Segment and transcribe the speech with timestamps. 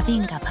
[0.00, 0.48] 나비인가봐.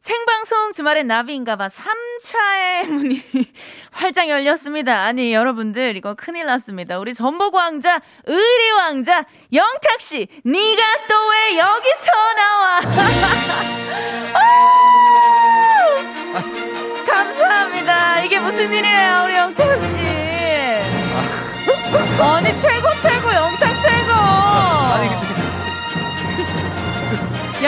[0.00, 3.22] 생방송 주말엔 나비인가봐 3차의 문이
[3.92, 5.02] 활짝 열렸습니다.
[5.02, 6.98] 아니 여러분들 이거 큰일 났습니다.
[6.98, 12.80] 우리 전복왕자 의리왕자 영탁씨 네가 또 왜 여기서 나와
[17.06, 18.22] 감사합니다.
[18.22, 18.97] 이게 무슨 일이에요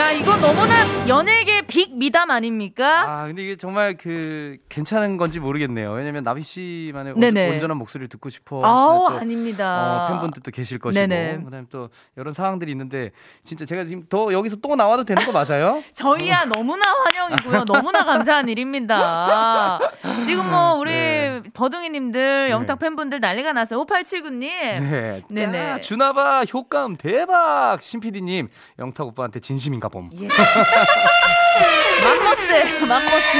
[0.01, 3.01] 야, 이거 너무나 연예계 빅 미담 아닙니까?
[3.07, 5.91] 아 근데 이게 정말 그 괜찮은 건지 모르겠네요.
[5.93, 7.47] 왜냐면 나비 씨만의 네네.
[7.47, 10.05] 온- 온전한 목소리를 듣고 싶어 하시는 또 아닙니다.
[10.05, 11.41] 어, 팬분들도 계실 것이고 네네.
[11.45, 13.11] 그다음에 또 이런 상황들이 있는데
[13.43, 15.81] 진짜 제가 지금 더 여기서 또 나와도 되는 거 맞아요?
[15.95, 17.65] 저희야 너무나 환영이고요.
[17.65, 19.79] 너무나 감사한 일입니다.
[20.25, 21.41] 지금 뭐 우리 네.
[21.53, 23.85] 버둥이님들, 영탁 팬분들 난리가 났어요.
[23.85, 24.39] 5879님.
[24.41, 25.21] 네.
[25.29, 25.57] 네네.
[25.57, 27.81] 야, 주나봐 효과음 대박.
[27.81, 28.49] 신 PD님
[28.79, 30.09] 영탁 오빠한테 진심인가 봄.
[30.19, 30.27] 예.
[32.03, 33.37] 맘모스, 맘모스.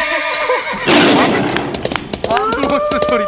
[2.30, 3.23] 맘모스 소리.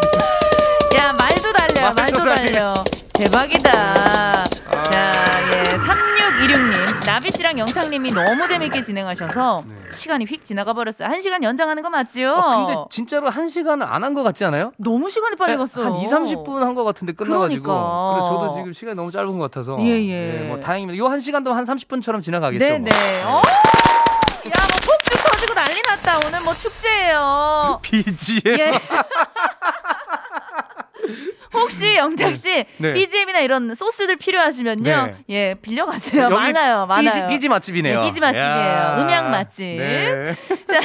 [0.97, 2.73] 야, 말도 달려요, 말도, 말도 달려.
[3.13, 3.71] 대박이다.
[4.91, 5.13] 자,
[5.51, 5.63] 예.
[5.77, 7.05] 3616님.
[7.05, 9.73] 나비씨랑 영탁님이 너무 재밌게 진행하셔서 네.
[9.95, 11.07] 시간이 휙 지나가 버렸어요.
[11.07, 12.33] 한 시간 연장하는 거 맞죠?
[12.33, 14.71] 어, 근데 진짜로 한 시간은 안한 것 같지 않아요?
[14.77, 15.85] 너무 시간이 빨리 갔어요.
[15.85, 17.61] 한 2, 30분 한 것 같은데 끝나가지고.
[17.63, 18.13] 그러니까.
[18.15, 19.77] 그래서 저도 지금 시간이 너무 짧은 것 같아서.
[19.81, 20.39] 예, 예.
[20.41, 20.97] 네, 뭐 다행입니다.
[20.97, 22.65] 요 한 시간도 한 30분처럼 지나가겠죠.
[22.65, 22.91] 네네.
[23.25, 23.37] 뭐.
[23.37, 23.41] 어?
[25.65, 26.19] 난리 났다.
[26.27, 27.79] 오늘 뭐 축제예요.
[27.83, 28.59] BGM.
[28.59, 28.71] 예.
[31.53, 32.93] 혹시 영탁 씨 네.
[32.93, 35.15] BGM이나 이런 소스들 필요하시면요, 네.
[35.29, 36.29] 예 빌려가세요.
[36.29, 37.11] 많아요, 많아요.
[37.11, 38.01] 삐지, 삐지 맛집이네요.
[38.01, 38.47] 네, 삐지 맛집이에요.
[38.49, 38.97] 야.
[38.99, 39.63] 음향 맛집.
[39.77, 40.33] 네.
[40.67, 40.79] 자,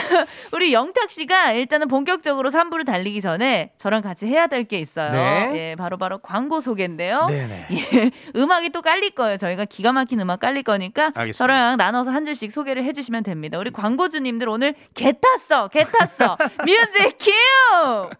[0.52, 5.12] 우리 영탁 씨가 일단은 본격적으로 3부를 달리기 전에 저랑 같이 해야 될 게 있어요.
[5.12, 5.50] 네.
[5.54, 7.26] 예, 바로 바로 광고 소개인데요.
[7.28, 7.66] 네네.
[7.72, 9.38] 예, 음악이 또 깔릴 거예요.
[9.38, 11.32] 저희가 기가 막힌 음악 깔릴 거니까 알겠습니다.
[11.38, 13.56] 저랑 나눠서 한 줄씩 소개를 해주시면 됩니다.
[13.58, 16.36] 우리 광고주님들 오늘 개 탔어, 개 탔어.
[16.66, 18.10] 뮤직 큐!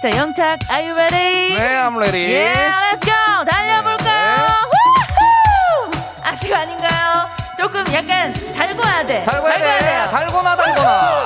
[0.00, 1.54] 자, 영탁, are you ready?
[1.54, 2.32] 네, I'm ready.
[2.32, 3.44] 예, let's go!
[3.48, 4.36] 달려볼까요?
[4.36, 6.00] 네.
[6.24, 7.28] 아직 아닌가요?
[7.56, 9.22] 조금 약간 달궈야 돼.
[9.24, 9.78] 달고야 돼.
[9.78, 10.08] 돼요.
[10.10, 11.24] 달고나 달고나.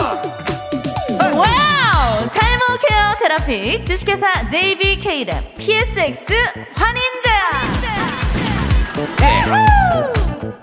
[1.37, 2.29] wow!
[2.29, 6.35] 탈모 케어 테라피 주식회사 JBK랩 PSX
[6.75, 7.47] 환인제약.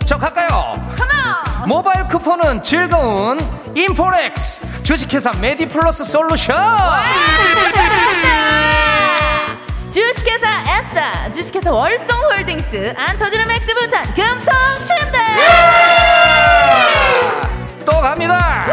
[0.06, 0.74] 저 갈까요?
[1.66, 3.40] 모바일 쿠폰은 즐거운
[3.74, 6.56] 인포렉스 주식회사 메디플러스 솔루션.
[9.92, 15.20] 주식회사 에싸 주식회사 월송홀딩스 안터지는 맥스부탄 금성 침대.
[17.86, 18.66] 또 갑니다.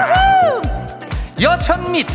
[1.41, 2.09] 여천 및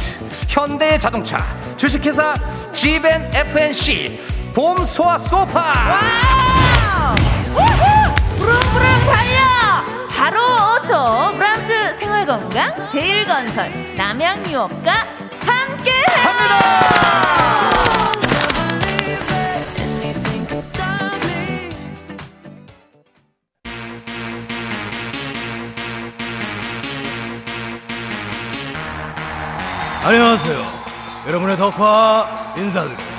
[0.49, 1.37] 현대 자동차
[1.77, 2.33] 주식회사
[2.73, 4.19] 지벤 FNC
[4.53, 5.61] 봄 소화 소파.
[5.89, 7.15] wow!
[7.53, 8.15] 우후!
[8.37, 9.45] 부릉부릉 달려!
[10.15, 11.54] 바로 오토 생활
[12.35, 14.91] 건강 제일 건설 남양유업과
[15.45, 16.59] 함께 합니다.
[30.03, 30.65] 안녕하세요.
[31.27, 33.09] 여러분의 덕화 인사드립니다.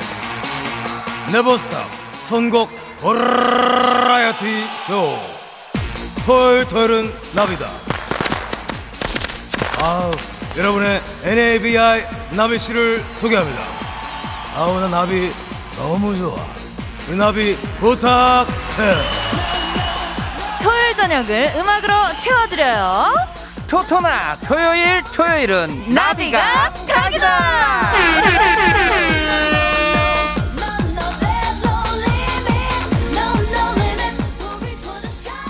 [1.32, 1.87] 네버스탑
[2.28, 2.69] 선곡
[3.00, 5.19] 버라이어티 쇼.
[6.26, 7.95] 토요일 토요일은 나비다.
[9.82, 10.10] 아우,
[10.56, 13.62] 여러분의 NABI 나비 씨를 소개합니다.
[14.56, 15.32] 아우, 나 나비
[15.76, 16.34] 너무 좋아.
[17.08, 18.46] 우리 나비 부탁해.
[20.62, 23.14] 토요일 저녁을 음악으로 채워드려요.
[23.69, 27.93] 토토나 토요일 토요일은 나비가 탁이다.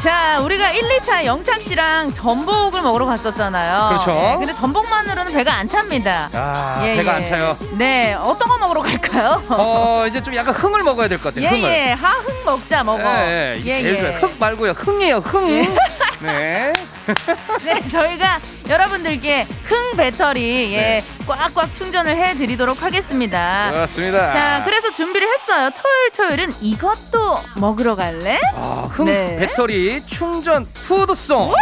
[0.07, 3.89] 자, 우리가 1, 2차 영탁 씨랑 전복을 먹으러 갔었잖아요.
[3.89, 4.13] 그렇죠.
[4.13, 6.31] 네, 근데 전복만으로는 배가 안 찹니다.
[6.33, 7.17] 아, 예, 배가 예.
[7.17, 7.57] 안 차요.
[7.73, 9.43] 네, 어떤 거 먹으러 갈까요?
[9.49, 11.45] 어 이제 좀 약간 흥을 먹어야 될 것 같아요.
[11.53, 11.69] 예, 흥을.
[11.73, 13.03] 예, 하흥 먹자, 먹어.
[13.03, 14.17] 예, 예, 이게 제일 좋아요.
[14.19, 14.71] 흥 말고요.
[14.77, 15.17] 흥이에요.
[15.17, 15.49] 흥.
[15.49, 15.69] 예.
[16.21, 16.73] 네.
[17.65, 21.05] 네, 저희가 여러분들께 흥 배터리 예, 네.
[21.27, 23.71] 꽉꽉 충전을 해드리도록 하겠습니다.
[23.71, 24.33] 그렇습니다.
[24.33, 25.71] 자, 그래서 준비를 했어요.
[25.71, 28.41] 토요일, 토요일은 이것도 먹으러 갈래?
[28.55, 29.37] 아, 흥 네.
[29.37, 31.53] 배터리 충전 푸드송.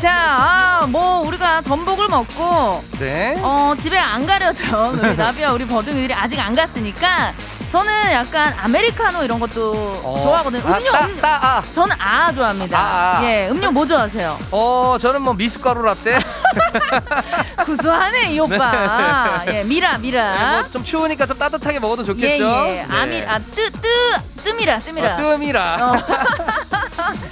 [0.00, 3.34] 자, 아, 뭐 우리가 전복을 먹고 네.
[3.42, 4.92] 어, 집에 안 가려죠.
[4.94, 7.34] 우리 나비와 우리 버둥이들이 아직 안 갔으니까
[7.70, 10.20] 저는 약간 아메리카노 이런 것도 어.
[10.22, 10.62] 좋아하거든요.
[10.66, 11.20] 아, 음료, 따, 음료.
[11.20, 11.62] 따, 아.
[11.74, 12.78] 저는 아 좋아합니다.
[12.78, 13.24] 아, 아.
[13.24, 14.38] 예, 음료 뭐 좋아하세요?
[14.52, 16.18] 어, 저는 뭐 미숫가루 라떼.
[17.66, 19.42] 구수하네 이 오빠.
[19.48, 20.60] 예, 미라 미라.
[20.62, 22.44] 뭐좀 추우니까 좀 따뜻하게 먹어도 좋겠죠.
[22.44, 22.72] 예, 예.
[22.72, 22.86] 네.
[22.90, 23.82] 아미 아뜨뜨
[24.44, 25.14] 뜸이라 뜸이라.
[25.14, 26.04] 어, 뜸이라.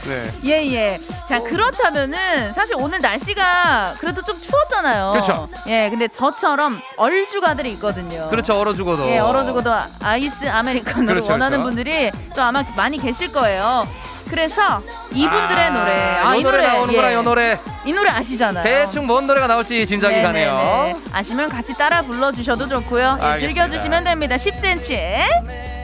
[0.07, 0.09] 어.
[0.09, 0.31] 네.
[0.45, 1.01] 예, 예.
[1.29, 5.11] 자, 그렇다면은 사실 오늘 날씨가 그래도 좀 추웠잖아요.
[5.13, 5.49] 그렇죠.
[5.67, 8.29] 예, 근데 저처럼 얼주가들이 있거든요.
[8.31, 8.59] 그렇죠.
[8.59, 9.07] 얼어 죽어도.
[9.09, 11.65] 예, 얼어 죽어도 아- 아이스 아메리카노를 그렇죠, 원하는 그렇죠.
[11.65, 13.87] 분들이 또 아마 많이 계실 거예요.
[14.31, 14.83] 그래서
[15.13, 16.39] 이분들의 아, 노래.
[16.41, 17.19] 이 노래, 나오는구나, 예.
[17.19, 17.59] 이 노래.
[17.85, 18.65] 이 노래 아시잖아요.
[18.65, 20.47] 대충 뭔 노래가 나올지 짐작이 네네네.
[20.47, 21.01] 가네요.
[21.13, 23.19] 아시면 같이 따라 불러 주셔도 좋고요.
[23.21, 23.39] 예, 알겠습니다.
[23.67, 24.35] 즐겨 주시면 됩니다.
[24.37, 25.27] 10cm의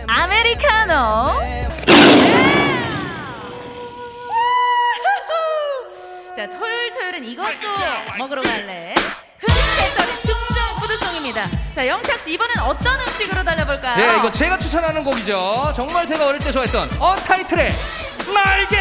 [0.09, 1.31] 아메리카노.
[6.37, 7.69] 자, 토요일 토요일은 이것도
[8.19, 8.95] 먹으러 갈래.
[9.39, 11.49] 흑해설의 충정 푸드송입니다.
[11.75, 13.97] 자, 영탁 씨 이번엔 어떤 음식으로 달려볼까요?
[13.97, 15.73] 네, 이거 제가 추천하는 곡이죠.
[15.77, 17.73] 정말 제가 어릴 때 좋아했던 언타이틀의
[18.33, 18.77] 날개.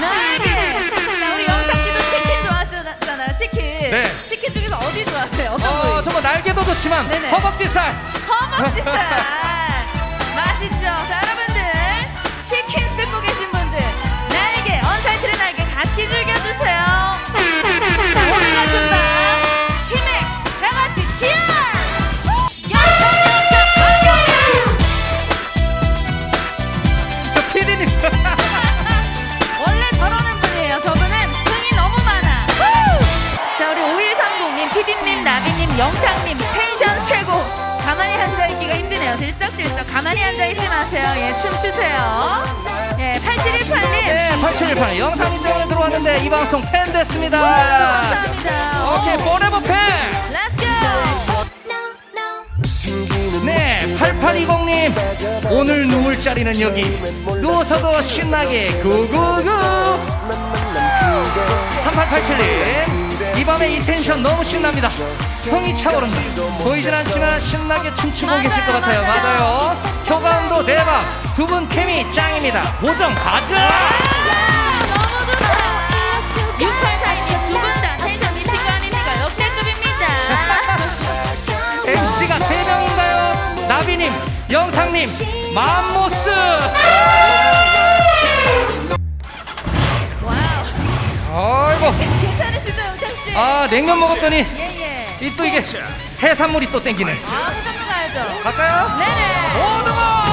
[0.00, 0.44] 날개.
[1.20, 3.32] 자, 우리 영탁 씨도 치킨 좋아하시잖아요.
[3.38, 3.90] 치킨.
[3.90, 4.26] 네.
[4.26, 5.50] 치킨 중에서 어디 좋아하세요?
[5.52, 6.02] 어떤 어?
[6.02, 7.30] 정말 날개도 좋지만 네네.
[7.30, 7.92] 허벅지살.
[8.28, 8.94] 허벅지살
[10.34, 10.80] 맛있죠?
[10.80, 11.62] 자 여러분들
[12.42, 13.78] 치킨 뜯고 계신 분들
[14.30, 15.33] 날개 언타이틀의
[15.94, 16.84] 같이 즐겨주세요.
[18.14, 19.03] 자 오늘 같은 밤
[39.64, 42.44] 들썩들썩 가만히 앉아 있지 마세요 예 춤추세요
[42.98, 47.40] 예 8718님 네, 8718 영상님 때문에 들어왔는데 이 방송 팬 됐습니다.
[47.40, 49.76] 감사합니다 오케이, forever 팬.
[50.32, 50.66] Let's go
[53.44, 55.50] 네, 8820님.
[55.50, 56.84] 오늘 누울 자리는 여기.
[57.40, 59.44] 누워서도 신나게 구구구.
[61.84, 63.03] 3887님.
[63.36, 64.88] 이 밤에 이 텐션 너무 신납니다.
[64.88, 66.16] 흥이 차오른다.
[66.62, 69.02] 보이진 않지만 신나게 춤추고 맞아요, 계실 것 같아요.
[69.02, 69.22] 맞아요.
[69.22, 69.76] 맞아요.
[70.08, 71.02] 효과음도 대박.
[71.34, 72.76] 두 분 케미 짱입니다.
[72.76, 73.68] 고정 가자!
[74.86, 75.46] 너무 좋다
[76.58, 80.06] 6842님 두분 다 텐션 미친 거 아닙니까 역대급입니다
[81.86, 84.12] MC가 세 명인가요 나비님,
[84.48, 85.10] 영탁님,
[85.54, 86.30] 맘모스!
[90.22, 91.92] wow 아이고.
[92.20, 92.80] 괜찮으시죠
[93.34, 95.62] 아, 냉면 먹었더니 예예 이 또 이게
[96.22, 97.12] 해산물이 또 땡기네.
[97.12, 98.98] 아 무조건 가야죠 갈까요?
[98.98, 100.24] 네네 오등어!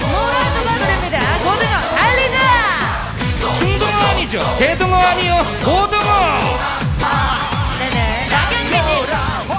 [0.00, 4.56] 노라조가 노래입니다 고등어 달리자 중등어 아니죠?
[4.58, 5.46] 대등어 아니요?
[5.62, 6.58] 오등어!
[7.78, 9.06] 네네 나경기님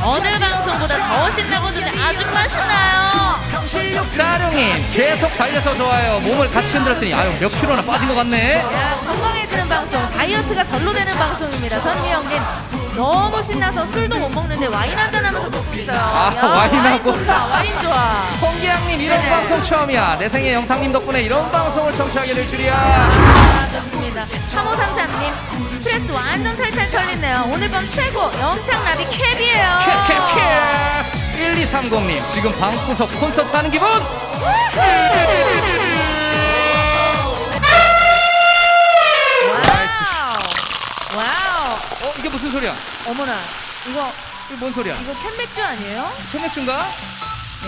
[0.04, 6.20] 어느 방송보다 더 신나고 좋네 아줌마 신나요 7646님 계속 달려서 좋아요.
[6.22, 8.56] 몸을 같이 흔들었더니 아유 몇 킬로나 빠진 것 같네.
[8.56, 11.80] 야, 건강해지는 방송, 다이어트가 절로 되는 방송입니다.
[11.80, 12.42] 전미영님
[12.98, 15.98] 너무 신나서 술도 못 먹는데 와인 한잔 하면서 듣고 있어요.
[15.98, 17.10] 아, 야, 와인하고.
[17.12, 17.96] 와인 좋다, 와인 좋아.
[18.42, 19.30] 홍기양님 이런 네네.
[19.30, 20.18] 방송 처음이야.
[20.20, 22.74] 내 생에 영탁님 덕분에 이런 방송을 청취하게 될 줄이야.
[22.76, 24.26] 아, 좋습니다.
[24.26, 27.50] 3533님 스트레스 완전 탈탈 털리네요.
[27.54, 29.80] 오늘 밤 최고 영탁 나비 캡이에요.
[30.06, 33.88] 캡캡캡 1230님 지금 방구석 콘서트 하는 기분?
[41.20, 41.74] wow.
[42.04, 42.74] 어 이게 무슨 소리야?
[43.06, 43.36] 어머나.
[43.90, 44.10] 이거
[44.48, 44.96] 이게 뭔 소리야?
[45.02, 46.10] 이거 캔맥주 아니에요?
[46.32, 46.88] 캔맥주인가?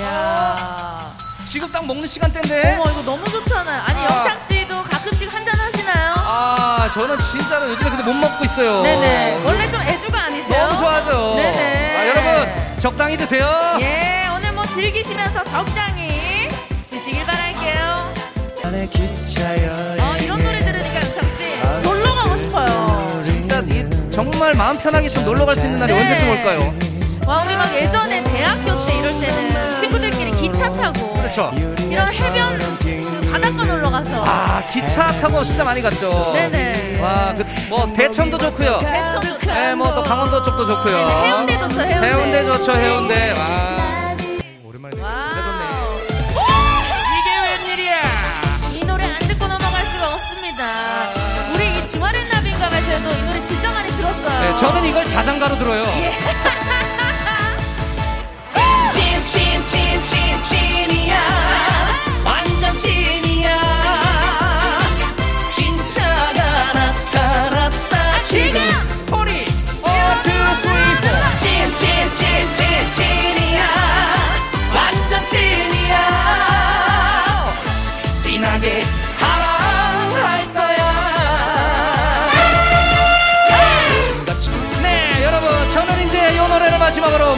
[0.02, 1.12] 야.
[1.44, 2.76] 지금 딱 먹는 시간대인데?
[2.80, 3.82] 어머 이거 너무 좋잖아요.
[3.84, 4.04] 아니 아.
[4.06, 6.14] 영탁 씨도 가끔씩 한 잔 하시나요?
[6.18, 8.84] 아 저는 진짜로 요즘에 근데 못 먹고 있어요.
[8.84, 9.42] 네네.
[9.44, 10.68] 원래 좀 애주가 아니세요?
[10.68, 11.34] 너무 좋아하죠.
[11.36, 11.98] 네네.
[11.98, 13.78] 아, 여러분 적당히 드세요.
[13.82, 16.48] 예, 오늘 뭐 즐기시면서 적당히
[16.90, 18.14] 드시길 바랄게요.
[20.00, 20.18] 어,
[24.62, 26.00] 마음 편하게 좀 놀러 갈 수 있는 날이 네.
[26.00, 26.74] 언제쯤 올까요?
[27.26, 31.52] 와, 우리 막 예전에 대학교 때 이럴 때는 친구들끼리 기차 타고 그렇죠.
[31.90, 36.32] 이런 해변 그 바닷가 놀러 가서 아 기차 타고 진짜 많이 갔죠.
[36.34, 37.00] 네네.
[37.00, 38.80] 와, 그뭐 대천도 좋고요.
[38.80, 39.52] 대천 좋죠.
[39.52, 40.96] 네, 뭐 또 강원도 쪽도 좋고요.
[40.96, 42.08] 네네, 해운대 좋죠, 해운대.
[42.08, 43.32] 해운대 좋죠, 해운대.
[43.32, 44.16] 와.
[44.64, 45.02] 오랜만에 듣
[54.42, 55.84] 네, 저는 이걸 자장가로 들어요.
[55.84, 56.12] 예.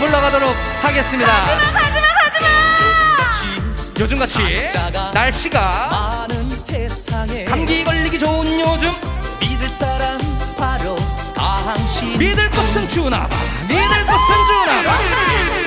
[0.02, 1.32] 가도록 하겠습니다.
[1.32, 2.14] 하지마 하지마
[4.00, 4.68] 요즘같이
[5.14, 8.92] 날씨가 많은 세상에 감기 걸리기 좋은 요즘.
[9.40, 10.18] 믿을 사람
[10.58, 10.96] 바로
[11.36, 13.36] 당신 믿을 것은 주나봐.
[13.68, 15.63] 믿을 것은 주나봐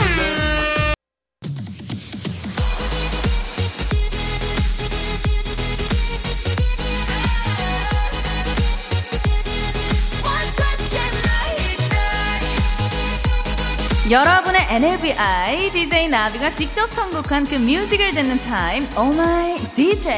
[14.08, 20.14] 여러분의 NLBI DJ 나비가 직접 선곡한 그 뮤직을 듣는 타임 Oh my DJ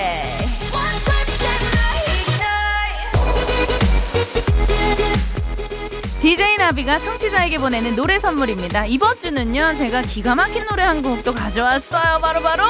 [6.20, 8.86] DJ 나비가 청취자에게 보내는 노래 선물입니다.
[8.86, 12.18] 이번 주는요, 제가 기가 막힌 노래 한 곡도 가져왔어요.
[12.20, 12.64] 바로바로,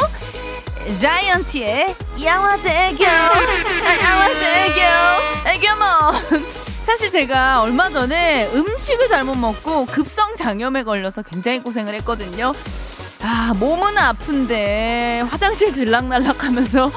[1.00, 3.04] 자이언티의 양화대교.
[3.06, 5.48] 아, 양화대교.
[5.48, 6.67] 애교몬.
[7.08, 12.54] 사실 제가 얼마 전에 음식을 잘못 먹고 급성 장염에 걸려서 굉장히 고생을 했거든요.
[13.22, 16.92] 아, 몸은 아픈데 화장실 들락날락 하면서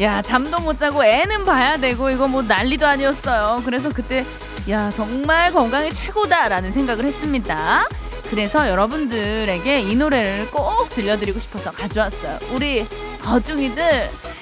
[0.00, 3.62] 야, 잠도 못 자고 애는 봐야 되고 이거 뭐 난리도 아니었어요.
[3.64, 4.24] 그래서 그때
[4.70, 7.88] 야, 정말 건강이 최고다라는 생각을 했습니다.
[8.30, 12.38] 그래서 여러분들에게 이 노래를 꼭 들려드리고 싶어서 가져왔어요.
[12.52, 12.86] 우리
[13.28, 13.82] 어중이들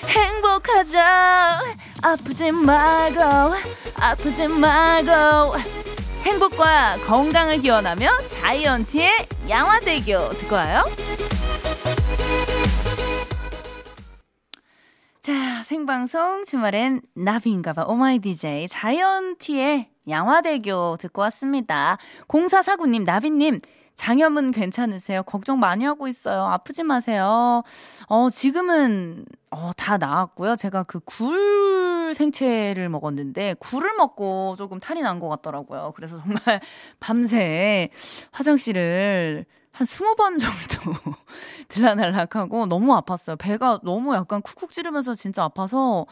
[0.07, 1.61] 행복하자.
[2.03, 3.21] 아프지 말고,
[3.97, 5.57] 아프지 말고.
[6.23, 10.85] 행복과 건강을 기원하며 자이언티의 양화대교 듣고 와요.
[15.21, 17.85] 자, 생방송 주말엔 나비인가봐.
[17.85, 21.97] 오마이 DJ 자이언티의 양화대교 듣고 왔습니다.
[22.29, 23.61] 0449님, 나비님,
[23.95, 25.23] 장염은 괜찮으세요?
[25.23, 26.45] 걱정 많이 하고 있어요.
[26.47, 27.63] 아프지 마세요.
[28.09, 30.57] 어, 지금은, 어, 다 나았고요.
[30.57, 35.93] 제가 그 굴 생채를 먹었는데, 굴을 먹고 조금 탈이 난 것 같더라고요.
[35.97, 36.61] 그래서 정말
[37.01, 37.89] 밤새
[38.33, 40.93] 화장실을 한 20번 정도
[41.69, 43.39] 들락날락하고 너무 아팠어요.
[43.39, 46.07] 배가 너무 약간 쿡쿡 찌르면서 진짜 아파서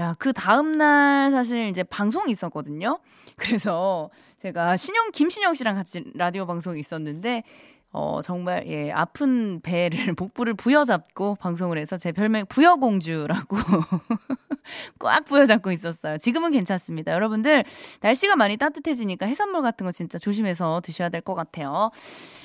[0.00, 2.98] 야, 그 다음날 사실 이제 방송이 있었거든요.
[3.36, 7.44] 그래서 제가 신영, 김신영 씨랑 같이 라디오 방송이 있었는데,
[7.92, 13.56] 어, 정말, 예, 아픈 배를, 복부를 부여잡고 방송을 해서 제 별명 부여공주라고
[14.98, 16.18] 꽉 부여잡고 있었어요.
[16.18, 17.12] 지금은 괜찮습니다.
[17.12, 17.64] 여러분들,
[18.00, 21.90] 날씨가 많이 따뜻해지니까 해산물 같은 거 진짜 조심해서 드셔야 될 것 같아요.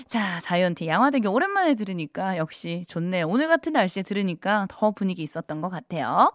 [0.08, 3.28] 자, 자이언티 양화대교 오랜만에 들으니까 역시 좋네요.
[3.28, 6.32] 오늘 같은 날씨에 들으니까 더 분위기 있었던 것 같아요.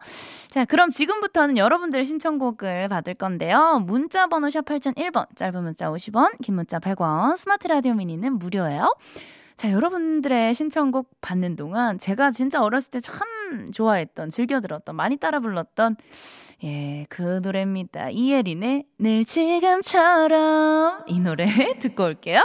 [0.51, 3.83] 자, 그럼 지금부터는 여러분들의 신청곡을 받을 건데요.
[3.87, 8.95] 문자 번호 샵 8001번, 짧은 문자 50원, 긴 문자 100원, 스마트 라디오 미니는 무료예요.
[9.57, 13.27] 자, 여러분들의 신청곡 받는 동안 제가 진짜 어렸을 때 참
[13.73, 15.97] 좋아했던, 즐겨 들었던, 많이 따라 불렀던,
[16.65, 18.11] 예, 그 노래입니다.
[18.11, 21.45] 이예린의 늘 지금처럼 이 노래
[21.81, 22.43] 듣고 올게요.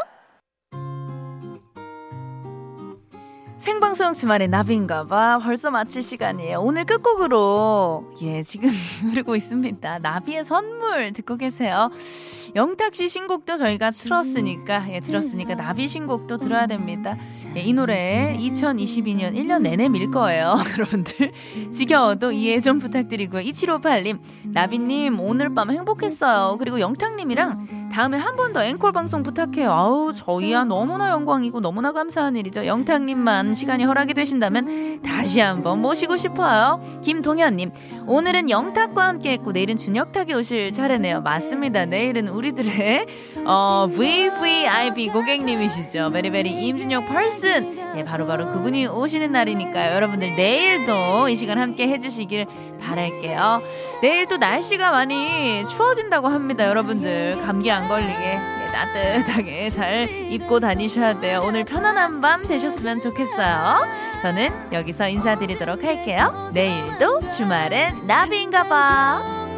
[3.69, 6.59] 생방송 주말에 나비인가봐 벌써 마칠 시간이에요.
[6.59, 8.69] 오늘 끝곡으로 예 지금
[9.11, 9.99] 흐르고 있습니다.
[9.99, 11.91] 나비의 선물 듣고 계세요.
[12.55, 17.15] 영탁 씨 신곡도 저희가 틀었으니까 예 들었으니까 나비 신곡도 들어야 됩니다.
[17.55, 20.55] 예, 이 노래 2022년 1년 내내 밀 거예요.
[20.73, 21.31] 여러분들
[21.71, 23.43] 지겨워도 이해 좀 부탁드리고요.
[23.43, 26.57] 2758님 나비님 오늘 밤 행복했어요.
[26.57, 29.71] 그리고 영탁님이랑 다음에 한 번 더 앵콜 방송 부탁해요.
[29.71, 32.65] 아우 저희야 너무나 영광이고 너무나 감사한 일이죠.
[32.65, 36.81] 영탁님만 시간이 허락이 되신다면 다시 한번 모시고 싶어요.
[37.03, 37.71] 김동현님
[38.07, 41.21] 오늘은 영탁과 함께했고 내일은 준혁탁이 오실 차례네요.
[41.21, 41.85] 맞습니다.
[41.85, 43.05] 내일은 우리들의
[43.45, 46.11] 어, VVIP 고객님이시죠.
[46.11, 49.95] 베리베리 임준혁 펄슨 예, 바로 바로 그분이 오시는 날이니까요.
[49.95, 52.45] 여러분들 내일도 이 시간 함께 해주시길
[52.79, 53.61] 바랄게요.
[54.01, 56.67] 내일 또 날씨가 많이 추워진다고 합니다.
[56.67, 61.41] 여러분들 감기 안 걸리게 예, 따뜻하게 잘 입고 다니셔야 돼요.
[61.43, 63.85] 오늘 편안한 밤 되셨으면 좋겠어요.
[64.21, 66.51] 저는 여기서 인사드리도록 할게요.
[66.53, 69.38] 내일도 주말엔 나비인가 봐.